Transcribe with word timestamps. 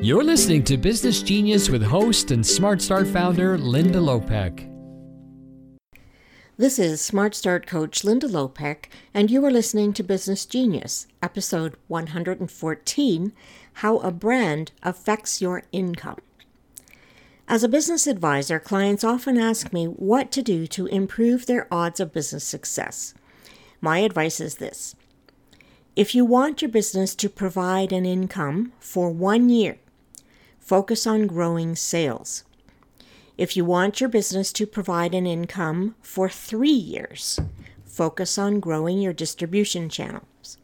You're 0.00 0.22
listening 0.22 0.62
to 0.64 0.76
Business 0.76 1.22
Genius 1.22 1.68
with 1.68 1.82
host 1.82 2.30
and 2.30 2.46
Smart 2.46 2.80
Start 2.80 3.08
founder 3.08 3.58
Linda 3.58 3.98
Lopek. 3.98 4.72
This 6.56 6.78
is 6.78 7.00
Smart 7.00 7.34
Start 7.34 7.66
coach 7.66 8.04
Linda 8.04 8.28
Lopek, 8.28 8.84
and 9.12 9.28
you 9.28 9.44
are 9.44 9.50
listening 9.50 9.92
to 9.94 10.04
Business 10.04 10.46
Genius, 10.46 11.08
episode 11.20 11.74
114 11.88 13.32
How 13.72 13.98
a 13.98 14.12
Brand 14.12 14.70
Affects 14.84 15.42
Your 15.42 15.64
Income. 15.72 16.20
As 17.48 17.64
a 17.64 17.68
business 17.68 18.06
advisor, 18.06 18.60
clients 18.60 19.02
often 19.02 19.36
ask 19.36 19.72
me 19.72 19.86
what 19.86 20.30
to 20.30 20.42
do 20.42 20.68
to 20.68 20.86
improve 20.86 21.46
their 21.46 21.66
odds 21.72 21.98
of 21.98 22.12
business 22.12 22.44
success. 22.44 23.14
My 23.80 23.98
advice 23.98 24.38
is 24.38 24.58
this 24.58 24.94
if 25.96 26.14
you 26.14 26.24
want 26.24 26.62
your 26.62 26.70
business 26.70 27.16
to 27.16 27.28
provide 27.28 27.90
an 27.90 28.06
income 28.06 28.70
for 28.78 29.10
one 29.10 29.48
year, 29.48 29.78
focus 30.68 31.06
on 31.06 31.26
growing 31.26 31.74
sales. 31.74 32.44
If 33.38 33.56
you 33.56 33.64
want 33.64 34.02
your 34.02 34.10
business 34.10 34.52
to 34.52 34.66
provide 34.66 35.14
an 35.14 35.26
income 35.26 35.94
for 36.02 36.28
three 36.28 36.68
years, 36.68 37.40
focus 37.86 38.36
on 38.36 38.60
growing 38.60 39.00
your 39.00 39.14
distribution 39.14 39.88
channels. 39.88 40.58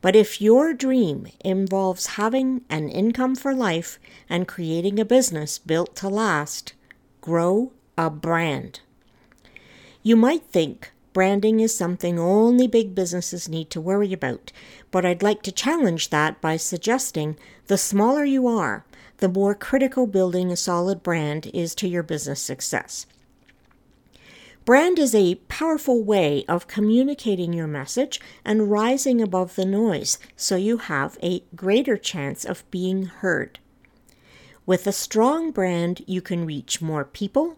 But 0.00 0.16
if 0.16 0.40
your 0.40 0.74
dream 0.74 1.28
involves 1.44 2.18
having 2.18 2.62
an 2.68 2.88
income 2.88 3.36
for 3.36 3.54
life 3.54 4.00
and 4.28 4.48
creating 4.48 4.98
a 4.98 5.04
business 5.04 5.60
built 5.60 5.94
to 5.96 6.08
last, 6.08 6.72
grow 7.20 7.70
a 7.96 8.10
brand. 8.10 8.80
You 10.02 10.16
might 10.16 10.42
think 10.42 10.90
Branding 11.12 11.58
is 11.58 11.76
something 11.76 12.20
only 12.20 12.68
big 12.68 12.94
businesses 12.94 13.48
need 13.48 13.68
to 13.70 13.80
worry 13.80 14.12
about, 14.12 14.52
but 14.92 15.04
I'd 15.04 15.24
like 15.24 15.42
to 15.42 15.52
challenge 15.52 16.10
that 16.10 16.40
by 16.40 16.56
suggesting 16.56 17.36
the 17.66 17.76
smaller 17.76 18.24
you 18.24 18.46
are, 18.46 18.84
the 19.20 19.28
more 19.28 19.54
critical 19.54 20.06
building 20.06 20.50
a 20.50 20.56
solid 20.56 21.02
brand 21.02 21.50
is 21.54 21.74
to 21.76 21.88
your 21.88 22.02
business 22.02 22.42
success. 22.42 23.06
Brand 24.64 24.98
is 24.98 25.14
a 25.14 25.36
powerful 25.48 26.02
way 26.02 26.44
of 26.46 26.68
communicating 26.68 27.52
your 27.52 27.66
message 27.66 28.20
and 28.44 28.70
rising 28.70 29.20
above 29.20 29.56
the 29.56 29.64
noise 29.64 30.18
so 30.36 30.56
you 30.56 30.78
have 30.78 31.18
a 31.22 31.42
greater 31.56 31.96
chance 31.96 32.44
of 32.44 32.70
being 32.70 33.06
heard. 33.06 33.58
With 34.66 34.86
a 34.86 34.92
strong 34.92 35.50
brand, 35.50 36.02
you 36.06 36.20
can 36.20 36.44
reach 36.44 36.82
more 36.82 37.04
people, 37.04 37.56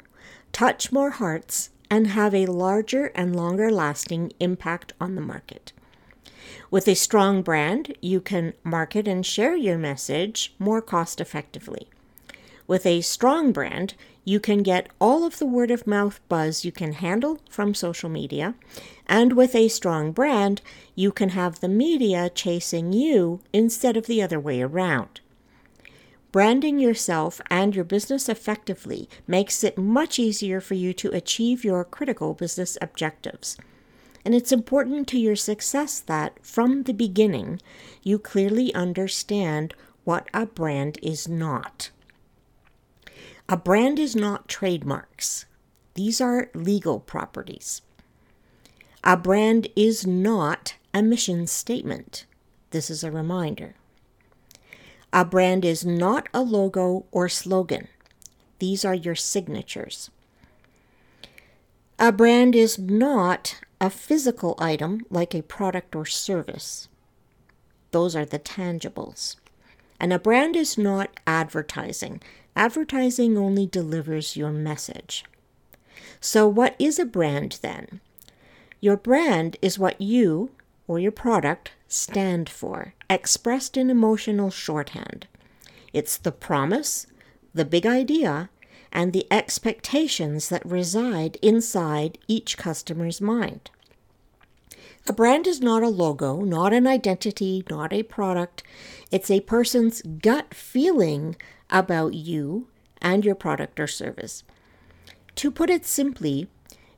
touch 0.52 0.92
more 0.92 1.10
hearts, 1.10 1.70
and 1.90 2.06
have 2.06 2.34
a 2.34 2.46
larger 2.46 3.06
and 3.14 3.36
longer 3.36 3.70
lasting 3.70 4.32
impact 4.40 4.94
on 5.00 5.14
the 5.14 5.20
market. 5.20 5.72
With 6.70 6.88
a 6.88 6.94
strong 6.94 7.42
brand, 7.42 7.94
you 8.00 8.20
can 8.20 8.54
market 8.64 9.06
and 9.06 9.24
share 9.24 9.56
your 9.56 9.78
message 9.78 10.54
more 10.58 10.80
cost 10.80 11.20
effectively. 11.20 11.88
With 12.66 12.86
a 12.86 13.00
strong 13.00 13.52
brand, 13.52 13.94
you 14.24 14.38
can 14.38 14.62
get 14.62 14.88
all 15.00 15.24
of 15.24 15.38
the 15.38 15.46
word 15.46 15.70
of 15.70 15.86
mouth 15.86 16.20
buzz 16.28 16.64
you 16.64 16.72
can 16.72 16.92
handle 16.92 17.40
from 17.50 17.74
social 17.74 18.08
media. 18.08 18.54
And 19.06 19.32
with 19.32 19.54
a 19.54 19.68
strong 19.68 20.12
brand, 20.12 20.62
you 20.94 21.10
can 21.10 21.30
have 21.30 21.60
the 21.60 21.68
media 21.68 22.30
chasing 22.30 22.92
you 22.92 23.40
instead 23.52 23.96
of 23.96 24.06
the 24.06 24.22
other 24.22 24.38
way 24.38 24.62
around. 24.62 25.20
Branding 26.30 26.78
yourself 26.78 27.40
and 27.50 27.74
your 27.74 27.84
business 27.84 28.28
effectively 28.28 29.08
makes 29.26 29.62
it 29.62 29.76
much 29.76 30.18
easier 30.18 30.60
for 30.62 30.74
you 30.74 30.94
to 30.94 31.10
achieve 31.10 31.64
your 31.64 31.84
critical 31.84 32.32
business 32.32 32.78
objectives. 32.80 33.58
And 34.24 34.34
it's 34.34 34.52
important 34.52 35.08
to 35.08 35.18
your 35.18 35.36
success 35.36 36.00
that, 36.00 36.44
from 36.44 36.84
the 36.84 36.94
beginning, 36.94 37.60
you 38.02 38.18
clearly 38.18 38.72
understand 38.74 39.74
what 40.04 40.28
a 40.32 40.46
brand 40.46 40.98
is 41.02 41.28
not. 41.28 41.90
A 43.48 43.56
brand 43.56 43.98
is 43.98 44.14
not 44.14 44.48
trademarks, 44.48 45.46
these 45.94 46.20
are 46.20 46.50
legal 46.54 47.00
properties. 47.00 47.82
A 49.04 49.16
brand 49.16 49.68
is 49.76 50.06
not 50.06 50.76
a 50.94 51.02
mission 51.02 51.46
statement. 51.46 52.24
This 52.70 52.88
is 52.88 53.04
a 53.04 53.10
reminder. 53.10 53.74
A 55.12 55.24
brand 55.24 55.64
is 55.64 55.84
not 55.84 56.28
a 56.32 56.40
logo 56.40 57.04
or 57.10 57.28
slogan. 57.28 57.88
These 58.58 58.84
are 58.84 58.94
your 58.94 59.14
signatures. 59.14 60.10
A 61.98 62.10
brand 62.10 62.54
is 62.54 62.78
not 62.78 63.60
a 63.82 63.90
physical 63.90 64.54
item 64.60 65.04
like 65.10 65.34
a 65.34 65.42
product 65.42 65.96
or 65.96 66.06
service. 66.06 66.88
Those 67.90 68.14
are 68.14 68.24
the 68.24 68.38
tangibles. 68.38 69.34
And 69.98 70.12
a 70.12 70.20
brand 70.20 70.54
is 70.54 70.78
not 70.78 71.10
advertising. 71.26 72.22
Advertising 72.54 73.36
only 73.36 73.66
delivers 73.66 74.36
your 74.36 74.52
message. 74.52 75.24
So, 76.20 76.46
what 76.46 76.76
is 76.78 77.00
a 77.00 77.04
brand 77.04 77.58
then? 77.60 78.00
Your 78.80 78.96
brand 78.96 79.56
is 79.60 79.80
what 79.80 80.00
you 80.00 80.52
or 80.86 81.00
your 81.00 81.12
product 81.12 81.72
stand 81.88 82.48
for, 82.48 82.94
expressed 83.10 83.76
in 83.76 83.90
emotional 83.90 84.50
shorthand. 84.50 85.26
It's 85.92 86.16
the 86.16 86.32
promise, 86.32 87.08
the 87.52 87.64
big 87.64 87.84
idea, 87.84 88.48
and 88.92 89.12
the 89.12 89.26
expectations 89.30 90.48
that 90.48 90.64
reside 90.64 91.38
inside 91.42 92.18
each 92.28 92.56
customer's 92.56 93.20
mind. 93.20 93.70
A 95.08 95.12
brand 95.12 95.46
is 95.46 95.60
not 95.60 95.82
a 95.82 95.88
logo, 95.88 96.42
not 96.42 96.72
an 96.72 96.86
identity, 96.86 97.64
not 97.68 97.92
a 97.92 98.04
product. 98.04 98.62
It's 99.10 99.30
a 99.30 99.40
person's 99.40 100.02
gut 100.02 100.54
feeling 100.54 101.34
about 101.70 102.14
you 102.14 102.68
and 103.00 103.24
your 103.24 103.34
product 103.34 103.80
or 103.80 103.88
service. 103.88 104.44
To 105.36 105.50
put 105.50 105.70
it 105.70 105.84
simply, 105.84 106.46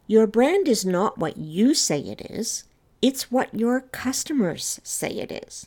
your 0.07 0.27
brand 0.27 0.69
is 0.69 0.85
not 0.85 1.17
what 1.17 1.39
you 1.39 1.73
say 1.73 2.01
it 2.01 2.21
is, 2.31 2.65
it's 3.01 3.31
what 3.31 3.55
your 3.55 3.81
customers 3.81 4.81
say 4.83 5.11
it 5.11 5.33
is. 5.33 5.67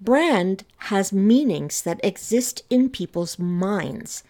Brand 0.00 0.64
has 0.78 1.12
meanings 1.12 1.82
that 1.82 2.00
exist 2.04 2.62
in 2.70 2.88
people's 2.88 3.38
minds. 3.38 4.22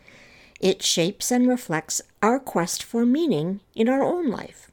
It 0.61 0.83
shapes 0.83 1.31
and 1.31 1.49
reflects 1.49 2.01
our 2.23 2.39
quest 2.39 2.83
for 2.83 3.07
meaning 3.07 3.61
in 3.75 3.89
our 3.89 4.03
own 4.03 4.29
life. 4.31 4.71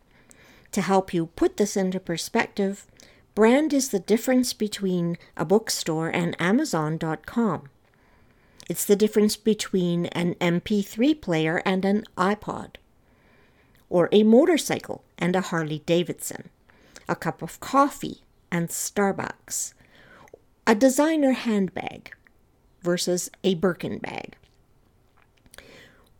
To 0.71 0.81
help 0.81 1.13
you 1.13 1.27
put 1.27 1.57
this 1.57 1.77
into 1.77 1.99
perspective, 1.99 2.85
brand 3.33 3.73
is 3.73 3.89
the 3.89 3.99
difference 3.99 4.53
between 4.53 5.17
a 5.37 5.45
bookstore 5.45 6.09
and 6.09 6.35
Amazon.com. 6.39 7.69
It's 8.67 8.85
the 8.85 8.95
difference 8.95 9.37
between 9.37 10.07
an 10.07 10.35
MP3 10.35 11.21
player 11.21 11.61
and 11.65 11.85
an 11.85 12.03
iPod, 12.17 12.75
or 13.89 14.09
a 14.11 14.23
motorcycle 14.23 15.03
and 15.19 15.35
a 15.35 15.41
Harley 15.41 15.83
Davidson 15.85 16.49
a 17.07 17.15
cup 17.15 17.41
of 17.41 17.59
coffee, 17.59 18.23
and 18.51 18.69
Starbucks. 18.69 19.73
A 20.67 20.75
designer 20.75 21.33
handbag 21.33 22.13
versus 22.81 23.29
a 23.43 23.55
Birkin 23.55 23.99
bag. 23.99 24.35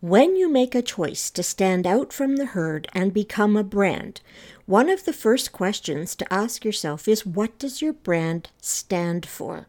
When 0.06 0.36
you 0.36 0.52
make 0.52 0.76
a 0.76 0.84
choice 0.84 1.32
to 1.32 1.42
stand 1.42 1.88
out 1.88 2.14
from 2.14 2.36
the 2.36 2.46
herd 2.46 2.88
and 2.94 3.12
become 3.12 3.58
a 3.58 3.64
brand, 3.64 4.22
one 4.68 4.88
of 4.88 5.04
the 5.04 5.12
first 5.12 5.52
questions 5.52 6.16
to 6.18 6.32
ask 6.32 6.64
yourself 6.64 7.08
is 7.08 7.26
what 7.26 7.58
does 7.58 7.82
your 7.82 7.94
brand 7.94 8.52
stand 8.62 9.26
for? 9.26 9.66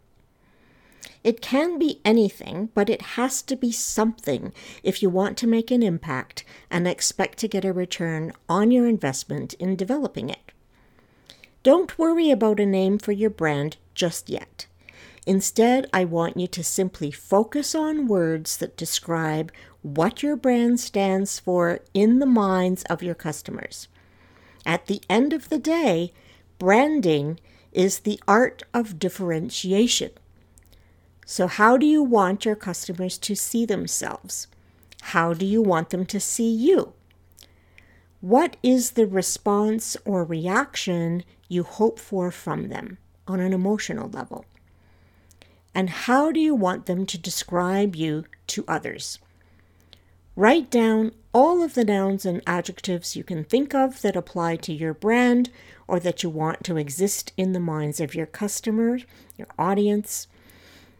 It 1.24 1.40
can 1.40 1.78
be 1.78 2.02
anything, 2.04 2.68
but 2.74 2.90
it 2.90 3.16
has 3.16 3.40
to 3.44 3.56
be 3.56 3.72
something 3.72 4.52
if 4.82 5.02
you 5.02 5.08
want 5.08 5.38
to 5.38 5.46
make 5.46 5.70
an 5.70 5.82
impact 5.82 6.44
and 6.70 6.86
expect 6.86 7.38
to 7.38 7.48
get 7.48 7.64
a 7.64 7.72
return 7.72 8.34
on 8.46 8.70
your 8.70 8.86
investment 8.86 9.54
in 9.54 9.74
developing 9.74 10.28
it. 10.28 10.52
Don't 11.62 11.98
worry 11.98 12.30
about 12.30 12.60
a 12.60 12.66
name 12.66 12.98
for 12.98 13.12
your 13.12 13.30
brand 13.30 13.78
just 13.94 14.28
yet. 14.28 14.66
Instead, 15.26 15.88
I 15.92 16.04
want 16.04 16.36
you 16.36 16.46
to 16.46 16.62
simply 16.62 17.10
focus 17.10 17.74
on 17.74 18.06
words 18.06 18.56
that 18.58 18.76
describe 18.76 19.50
what 19.82 20.22
your 20.22 20.36
brand 20.36 20.78
stands 20.78 21.40
for 21.40 21.80
in 21.92 22.20
the 22.20 22.26
minds 22.26 22.84
of 22.84 23.02
your 23.02 23.16
customers. 23.16 23.88
At 24.64 24.86
the 24.86 25.02
end 25.10 25.32
of 25.32 25.48
the 25.48 25.58
day, 25.58 26.12
branding 26.60 27.40
is 27.72 28.00
the 28.00 28.20
art 28.28 28.62
of 28.72 29.00
differentiation. 29.00 30.12
So, 31.24 31.48
how 31.48 31.76
do 31.76 31.86
you 31.86 32.04
want 32.04 32.44
your 32.44 32.54
customers 32.54 33.18
to 33.18 33.34
see 33.34 33.66
themselves? 33.66 34.46
How 35.02 35.34
do 35.34 35.44
you 35.44 35.60
want 35.60 35.90
them 35.90 36.06
to 36.06 36.20
see 36.20 36.50
you? 36.50 36.92
What 38.20 38.56
is 38.62 38.92
the 38.92 39.06
response 39.06 39.96
or 40.04 40.24
reaction 40.24 41.24
you 41.48 41.64
hope 41.64 41.98
for 41.98 42.30
from 42.30 42.68
them 42.68 42.98
on 43.26 43.40
an 43.40 43.52
emotional 43.52 44.08
level? 44.08 44.44
And 45.76 45.90
how 45.90 46.32
do 46.32 46.40
you 46.40 46.54
want 46.54 46.86
them 46.86 47.04
to 47.04 47.18
describe 47.18 47.94
you 47.94 48.24
to 48.46 48.64
others? 48.66 49.18
Write 50.34 50.70
down 50.70 51.12
all 51.34 51.62
of 51.62 51.74
the 51.74 51.84
nouns 51.84 52.24
and 52.24 52.40
adjectives 52.46 53.14
you 53.14 53.22
can 53.22 53.44
think 53.44 53.74
of 53.74 54.00
that 54.00 54.16
apply 54.16 54.56
to 54.56 54.72
your 54.72 54.94
brand 54.94 55.50
or 55.86 56.00
that 56.00 56.22
you 56.22 56.30
want 56.30 56.64
to 56.64 56.78
exist 56.78 57.34
in 57.36 57.52
the 57.52 57.60
minds 57.60 58.00
of 58.00 58.14
your 58.14 58.24
customer, 58.24 59.00
your 59.36 59.48
audience. 59.58 60.28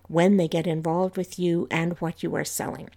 when 0.09 0.37
they 0.37 0.47
get 0.47 0.67
involved 0.67 1.17
with 1.17 1.39
you 1.39 1.67
and 1.71 1.95
what 1.95 2.23
you 2.23 2.37
are 2.37 2.45
selling. 2.45 2.91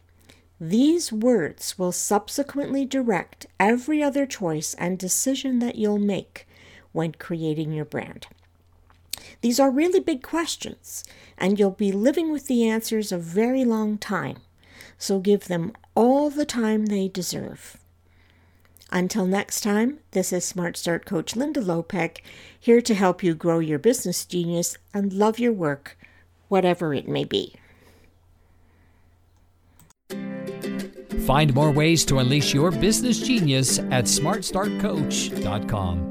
These 0.60 1.14
words 1.14 1.80
will 1.80 1.94
subsequently 1.94 2.84
direct 2.86 3.48
every 3.58 4.04
other 4.04 4.26
choice 4.26 4.74
and 4.74 5.00
decision 5.00 5.60
that 5.60 5.78
you'll 5.78 5.98
make 5.98 6.46
when 6.92 7.14
creating 7.14 7.72
your 7.72 7.86
brand. 7.86 8.28
These 9.42 9.60
are 9.60 9.72
really 9.72 10.00
big 10.00 10.22
questions, 10.22 11.04
and 11.38 11.58
you'll 11.58 11.72
be 11.72 11.92
living 11.92 12.32
with 12.32 12.48
the 12.48 12.68
answers 12.68 13.12
a 13.12 13.18
very 13.18 13.64
long 13.64 13.98
time, 13.98 14.38
so 14.98 15.20
give 15.20 15.48
them 15.48 15.72
all 15.96 16.30
the 16.30 16.46
time 16.46 16.88
they 16.88 17.08
deserve. 17.08 17.78
Until 18.92 19.26
next 19.26 19.62
time, 19.62 20.00
this 20.12 20.34
is 20.34 20.44
Smart 20.44 20.76
Start 20.76 21.06
Coach 21.06 21.36
Linda 21.36 21.62
Lopek, 21.62 22.18
here 22.60 22.82
to 22.82 22.96
help 22.96 23.24
you 23.24 23.36
grow 23.36 23.60
your 23.60 23.80
business 23.80 24.26
genius 24.26 24.78
and 24.94 25.14
love 25.14 25.40
your 25.40 25.54
work, 25.54 25.98
whatever 26.48 26.94
it 26.94 27.08
may 27.08 27.24
be. 27.24 27.56
Find 31.26 31.54
more 31.54 31.72
ways 31.72 32.04
to 32.06 32.18
unleash 32.18 32.56
your 32.56 32.72
business 32.72 33.20
genius 33.20 33.78
at 33.78 34.06
smartstartcoach.com. 34.06 36.09